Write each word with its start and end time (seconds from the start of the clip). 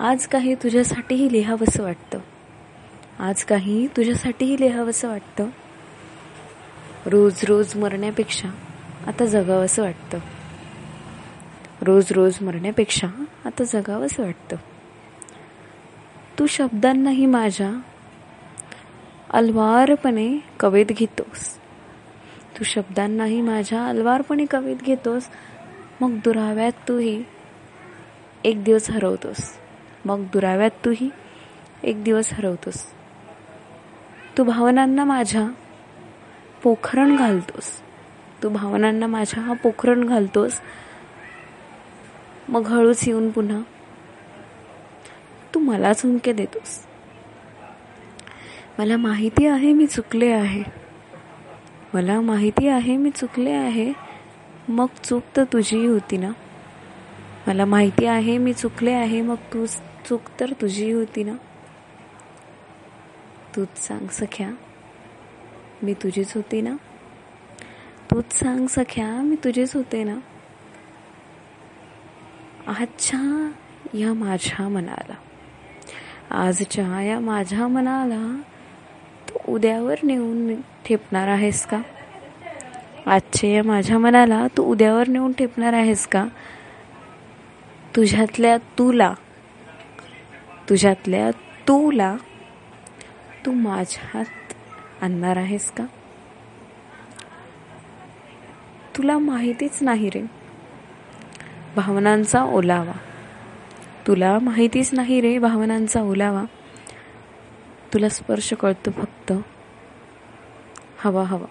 आज 0.00 0.26
काही 0.26 0.54
तुझ्यासाठीही 0.54 1.32
लिहावंसं 1.32 1.82
वाटतं. 1.82 2.18
आज 3.18 3.44
काही 3.44 3.86
तुझ्यासाठीही 3.86 4.60
लिहावंसं 4.60 5.08
वाटतं. 5.08 5.46
रोज 7.06 7.44
रोज 7.48 7.76
मरण्यापेक्षा 7.76 8.48
आता 9.06 9.24
जगावंसं 9.24 9.82
वाटतं. 9.82 10.18
रोज 11.82 12.12
रोज 12.12 12.42
मरण्यापेक्षा 12.42 13.08
आता 13.44 13.64
जगावंसं 13.64 14.22
वाटतं. 14.22 14.56
तू 16.38 16.46
शब्दांनाही 16.46 17.26
माझ्या 17.26 17.70
अलवारपणे 19.30 20.38
कवेत 20.60 20.86
घेतोस. 20.86 21.58
तू 22.58 22.64
शब्दांनाही 22.64 23.40
माझ्या 23.40 23.86
अलवारपणे 23.86 24.44
कवेत 24.50 24.76
घेतोस. 24.76 25.22
मग 26.00 26.16
दुराव्यात 26.16 26.72
तूही 26.88 27.24
एक 28.44 28.64
दिवस 28.64 28.90
हरवतोस. 28.90 29.58
मग 30.04 30.24
दुराव्यात 30.32 30.70
तूही 30.84 31.10
एक 31.82 32.04
दिवस 32.04 32.32
हरवतोस. 32.32 32.84
तू 34.38 34.44
भावनांना 34.44 35.04
माझ्या 35.04 35.48
पोखरण 36.62 37.16
घालतोस. 37.16 37.70
तू 38.42 38.48
भावनांना 38.48 39.06
माझ्या 39.06 39.42
हा 39.42 39.52
पोखरण 39.52 40.04
घालतोस. 40.04 40.60
मग 42.48 42.66
हळूच 42.66 43.08
येऊन 43.08 43.30
पुन्हा 43.30 43.60
तू 45.54 45.60
मला 45.60 45.92
झुमके 45.92 46.32
देतोस. 46.32 46.86
मला 48.78 48.96
माहिती 48.96 49.46
आहे 49.46 49.72
मी 49.72 49.86
चुकले 49.86 50.30
आहे. 50.30 50.62
मला 51.94 52.20
माहिती 52.20 52.68
आहे 52.68 52.96
मी 52.96 53.10
चुकले 53.10 53.50
आहे. 53.50 53.92
मग 54.68 54.86
चूक 55.04 55.22
तर 55.36 55.44
तुझीही 55.44 55.86
होती 55.86 56.16
ना? 56.16 56.30
मला 57.46 57.64
माहिती 57.64 58.06
आहे 58.06 58.38
मी 58.38 58.52
चुकले 58.52 58.92
आहे. 58.92 59.20
मग 59.20 59.34
तूच 59.34 59.80
चूक 60.08 60.20
तर 60.40 60.52
तुझी 60.60 60.92
होती 60.92 61.24
ना? 61.24 61.32
तूच 63.56 63.78
सांग 63.78 64.06
सख्या 64.12 64.50
मी 65.82 65.94
तुझीच 65.94 66.32
होती 66.34 66.60
ना? 66.60 66.76
तूच 68.10 68.32
सांग 68.32 68.66
सख्या 68.66 69.06
मी 69.06 69.36
तुझीच 69.44 69.76
होते 69.76 70.04
ना? 70.04 70.14
आजच्या 72.66 73.50
या 73.94 74.14
माझ्या 74.14 74.68
मनाला 74.68 75.14
आजच्या 76.30 77.02
या 77.02 77.20
माझ्या 77.20 77.68
मनाला 77.68 78.40
तू 79.28 79.52
उद्यावर 79.52 79.96
नेऊन 80.02 80.60
ठेपणार 80.84 81.28
आहेस 81.28 81.66
का? 81.66 81.82
आजच्या 83.06 83.50
या 83.50 83.62
माझ्या 83.62 83.98
मनाला 83.98 84.46
तू 84.56 84.64
उद्यावर 84.64 85.08
नेऊन 85.08 85.32
ठेपणार 85.32 85.72
आहेस 85.72 86.06
का? 86.06 86.26
तुझ्यातल्या 87.96 88.56
तुला 88.56 89.14
तुझ्यातल्या 90.68 91.30
तूला 91.68 92.16
तू 93.46 93.52
माझ्यात 93.52 94.24
आणणार 95.02 95.36
आहेस 95.36 95.70
का? 95.70 95.84
तुला 98.96 99.18
माहितीच 99.18 99.78
नाही 99.80 100.10
रे. 100.10 100.22
भावनांचा 101.76 102.42
ओलावा. 102.42 102.92
तुला 104.06 104.38
माहितीच 104.38 104.90
नाही 104.92 105.20
रे 105.20 105.38
भावनांचा 105.38 106.02
ओलावा. 106.02 106.44
तुला 107.94 108.08
स्पर्श 108.08 108.52
कळतो 108.52 108.90
फक्त. 108.90 109.32
हवा 110.98 111.22
हवा. 111.22 111.46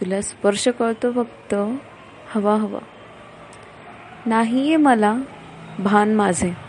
तुला 0.00 0.20
स्पर्श 0.20 0.68
कळतो 0.68 1.12
फक्त. 1.12 1.54
हवा 2.28 2.54
हवा. 2.54 2.80
नाहीये 4.26 4.76
मला 4.76 5.16
भान 5.78 6.14
माझे. 6.14 6.67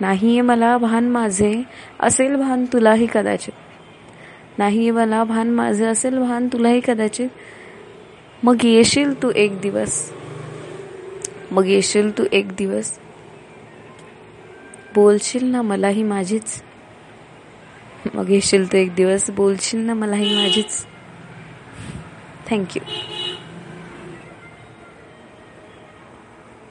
नाहीये 0.00 0.40
मला 0.40 0.78
भान 0.78 1.08
माझे 1.08 1.62
असेल 2.00 2.36
भान 2.36 2.64
तुलाही 2.72 3.06
कदाचित. 3.14 3.52
नाहीये 4.58 4.90
मला 4.90 5.24
भान 5.24 5.50
माझे 5.50 5.86
असेल 5.86 6.18
भान 6.18 6.48
तुलाही 6.52 6.80
कदाचित. 6.86 7.28
मग 8.42 8.64
येशील 8.64 9.22
तू 9.22 9.32
एक 9.36 9.60
दिवस. 9.60 10.10
मग 11.50 11.66
येशील 11.66 12.18
तू 12.18 12.24
एक 12.32 12.48
दिवस. 12.48 12.98
बोलशील 14.94 15.44
ना 15.44 15.62
मलाही 15.62 16.02
माझीच. 16.02 16.62
मग 18.14 18.30
येशील 18.30 18.72
तू 18.72 18.76
एक 18.76 18.94
दिवस. 18.94 19.30
बोलशील 19.30 19.80
ना 19.80 19.94
मलाही 19.94 20.34
माझीच. 20.34 20.86
थँक्यू 22.50 22.82